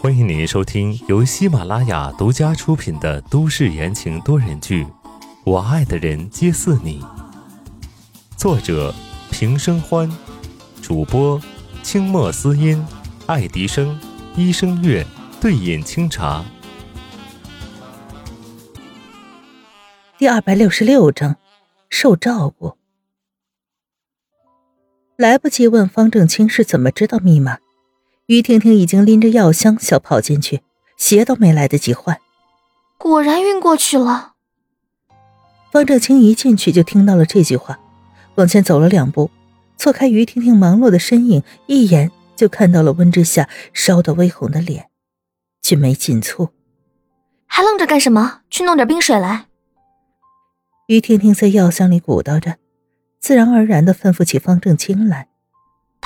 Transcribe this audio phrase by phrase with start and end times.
[0.00, 4.82] 欢迎您收听由喜马拉雅独家出品的都市言情多人剧
[5.44, 7.00] 《我爱的人皆似你》，
[8.36, 8.92] 作者
[9.30, 10.10] 平生欢，
[10.82, 11.40] 主播
[11.84, 12.84] 清墨思音、
[13.26, 13.96] 爱迪生、
[14.34, 15.06] 一生月、
[15.40, 16.44] 对饮清茶。
[20.18, 21.36] 第二百六十六章，
[21.88, 22.76] 受照顾。
[25.16, 27.58] 来不及问方正清是怎么知道密码，
[28.26, 30.62] 于婷婷已经拎着药箱小跑进去，
[30.96, 32.18] 鞋都没来得及换。
[32.96, 34.32] 果然晕过去了。
[35.70, 37.78] 方正清一进去就听到了这句话，
[38.36, 39.30] 往前走了两步，
[39.76, 44.88] 错开于婷婷忙碌的身影，一眼就看到了温之夏烧得微红的脸，
[45.60, 46.48] 俊眉紧蹙。
[47.46, 48.40] 还愣着干什么？
[48.48, 49.46] 去弄点冰水来。
[50.86, 52.56] 于婷婷在药箱里鼓捣着，
[53.20, 55.28] 自然而然的吩咐起方正清来。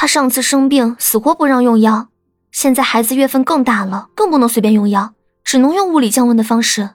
[0.01, 2.07] 他上次生病死活不让用药，
[2.53, 5.13] 现在孩子月份更大了，更不能随便用药，
[5.43, 6.91] 只能用物理降温的方式。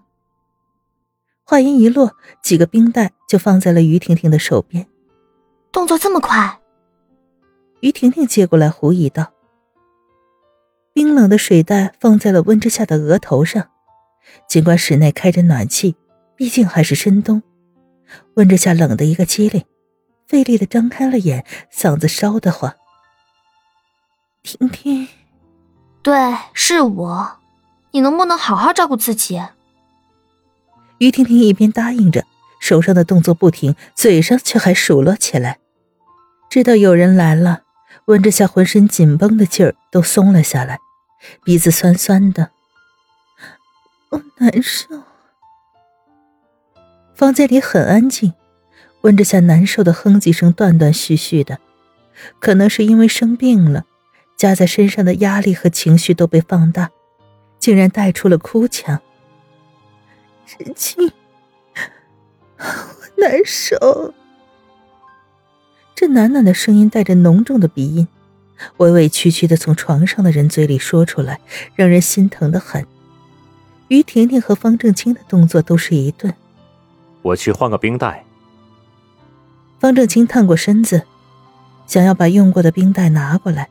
[1.44, 4.88] 话音一落，几个冰袋就放在了于婷婷的手边。
[5.70, 6.62] 动作这么快，
[7.82, 9.34] 于婷婷接过来，狐疑道
[10.96, 13.68] ：“冰冷的水袋放在了温之夏的额头上，
[14.48, 15.98] 尽管室内开着暖气，
[16.38, 17.44] 毕竟还是深冬。”
[18.36, 19.62] 温之夏冷的一个机灵，
[20.26, 22.74] 费力的张开了眼，嗓子烧得慌。
[24.44, 25.08] 婷婷，
[26.02, 26.14] 对，
[26.54, 27.38] 是我，
[27.92, 29.42] 你能不能好好照顾自己？
[30.98, 32.26] 于婷婷一边答应着，
[32.60, 35.60] 手上的动作不停，嘴上却还数落起来。
[36.50, 37.62] 知道有人来了，
[38.06, 40.78] 温之夏浑身紧绷的劲儿都松了下来，
[41.46, 42.52] 鼻子酸酸的，
[44.10, 45.04] 我难受。
[47.16, 48.34] 房间里很安静，
[49.02, 51.60] 温之夏难受的哼几声，断断续续的。
[52.40, 53.86] 可能是因为生病了，
[54.36, 56.92] 加在身上的压力和情绪都被放大，
[57.60, 59.00] 竟然带出了哭腔。
[60.58, 61.12] 人清，
[62.58, 62.66] 我
[63.18, 64.14] 难受。
[65.96, 68.08] 这喃喃的声音带着浓重的鼻音，
[68.78, 71.40] 委委屈屈的从床上的人嘴里说出来，
[71.76, 72.86] 让人心疼的很。
[73.88, 76.34] 于婷婷和方正清的动作都是一顿。
[77.22, 78.26] 我去换个冰袋。
[79.80, 81.04] 方正清探过身子，
[81.86, 83.70] 想要把用过的冰袋拿过来，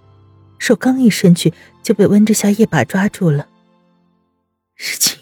[0.63, 1.53] 手刚一伸去，
[1.83, 3.49] 就被温之夏一把抓住了。
[4.77, 5.19] 日清，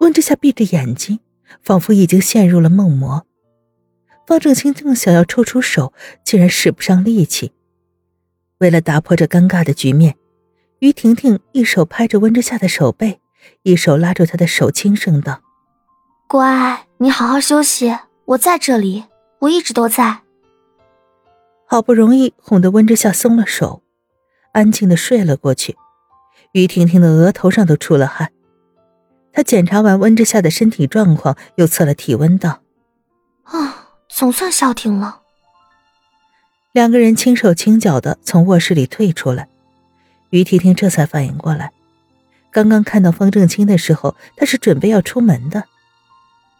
[0.00, 1.20] 温之夏闭着眼睛，
[1.62, 3.26] 仿佛已经陷入了梦魔。
[4.26, 5.92] 方正清正想要抽出手，
[6.24, 7.52] 竟然使不上力气。
[8.60, 10.16] 为了打破这尴尬的局面，
[10.78, 13.20] 于婷婷一手拍着温之夏的手背，
[13.62, 15.42] 一手拉住他的手，轻声道。
[16.26, 19.04] 乖，你好好休息，我在这里，
[19.40, 20.22] 我一直都在。
[21.72, 23.84] 好不容易哄得温之夏松了手，
[24.50, 25.76] 安静的睡了过去。
[26.50, 28.32] 于婷婷的额头上都出了汗。
[29.32, 32.62] 她检查完温之夏的身体状况，又测了体温，道
[33.46, 35.20] ：“啊，总算消停了。”
[36.74, 39.48] 两个人轻手轻脚的从卧室里退出来，
[40.30, 41.70] 于婷婷这才反应过来，
[42.50, 45.62] 刚刚看到方正清的时候，他是准备要出门的。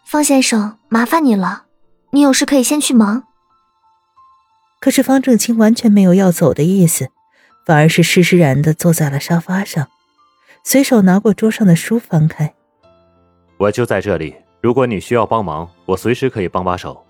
[0.07, 1.65] 方先生，麻烦你了，
[2.13, 3.25] 你有事可以先去忙。
[4.81, 7.11] 可是方正清完全没有要走的意思，
[7.67, 9.89] 反而是施施然的坐在了沙发上，
[10.65, 12.55] 随手拿过桌上的书翻开。
[13.59, 17.05] 我就在这里，如果你需要帮忙，我随时可以帮把手。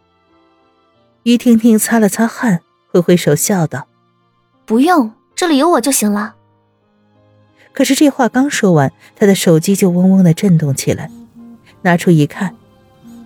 [1.22, 3.86] 于婷婷擦了擦汗，挥挥手笑道
[4.66, 6.34] ：“不用，这里有我就行了。”
[7.72, 11.08] 可是这话刚说完，他的手机就嗡嗡的震动起来，
[11.82, 12.56] 拿出一看。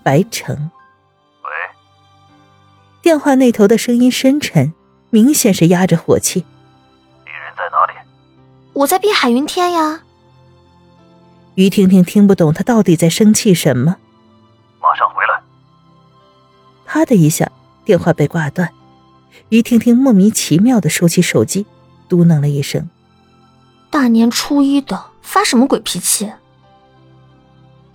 [0.03, 0.73] 白城，喂。
[3.04, 4.72] 电话那头的声音深沉，
[5.10, 6.42] 明显是压着火气。
[7.26, 8.09] 你人在哪里？
[8.72, 10.00] 我在碧海云天呀。
[11.54, 13.98] 于婷婷听不懂他到底在生气什么。
[14.81, 15.43] 马上回来。
[16.87, 17.53] 啪的一下，
[17.84, 18.70] 电话被挂断。
[19.50, 21.66] 于婷婷莫名其妙的收起手机，
[22.09, 22.88] 嘟囔了一声
[23.93, 26.32] ：“大年初一的，发什么鬼脾气？”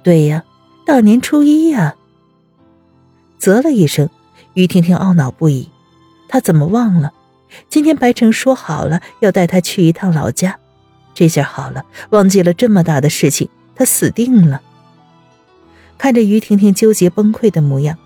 [0.04, 0.44] 对呀，
[0.86, 1.96] 大年初一呀。
[3.40, 4.08] 啧了一声，
[4.60, 5.70] 于婷婷懊恼不已。
[6.28, 7.14] 她怎么忘了？
[7.70, 10.60] 今天白城说好了要带她去一趟老家，
[11.14, 14.62] 这下好了，忘记了这么大的事情，她死定了。
[15.98, 17.98] 看着于婷婷纠结崩溃的模样，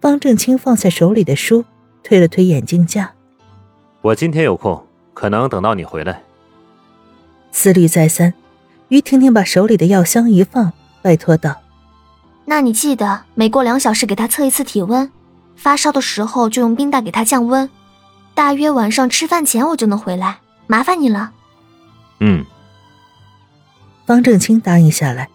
[0.00, 1.64] 方正清放下手里的书，
[2.02, 3.12] 推了推眼镜架
[4.02, 6.22] ：“我今天有空，可能等到你回来。”
[7.50, 8.34] 思虑再三，
[8.88, 11.62] 于婷婷把手里的药箱一放，拜托道。
[12.44, 15.10] 那你记得每过两小时给她测一次体温，
[15.56, 17.68] 发烧的时候就用冰袋给他降温。
[18.34, 21.32] 大约晚上吃饭前我就能回来，麻烦你了。
[22.20, 22.44] 嗯。
[24.06, 25.30] 方正清答应下来，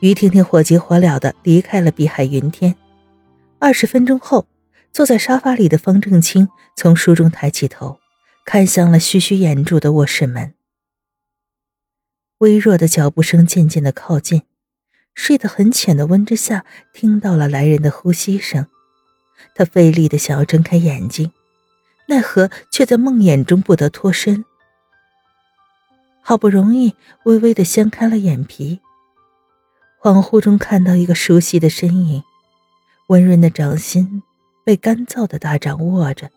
[0.00, 2.74] 于婷婷火急火燎的离开了碧海云天。
[3.58, 4.46] 二十分钟后，
[4.92, 7.98] 坐在沙发里的方正清从书中抬起头，
[8.44, 10.54] 看向了徐徐掩住的卧室门。
[12.38, 14.42] 微弱的脚步声渐渐的靠近，
[15.14, 18.66] 睡得很浅的温之夏听到了来人的呼吸声，
[19.54, 21.32] 他费力的想要睁开眼睛，
[22.08, 24.44] 奈何却在梦魇中不得脱身。
[26.20, 26.94] 好不容易
[27.24, 28.80] 微微的掀开了眼皮，
[30.02, 32.22] 恍惚中看到一个熟悉的身影，
[33.08, 34.22] 温润的掌心
[34.64, 36.30] 被干燥的大掌握着，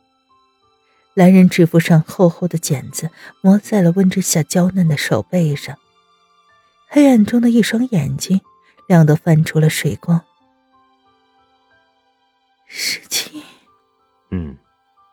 [1.16, 3.10] 男人指腹上厚厚的茧子
[3.42, 5.78] 磨在了温之夏娇嫩的手背上，
[6.88, 8.40] 黑暗中的一双眼睛
[8.88, 10.24] 亮得泛出了水光。
[12.72, 13.42] 世情，
[14.30, 14.56] 嗯，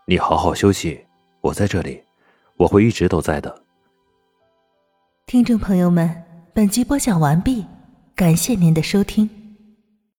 [0.07, 1.03] 你好好休息，
[1.41, 2.03] 我在这里，
[2.59, 3.63] 我会一直都在的。
[5.25, 6.23] 听众朋友们，
[6.53, 7.65] 本集播讲完毕，
[8.15, 9.46] 感谢您的收听。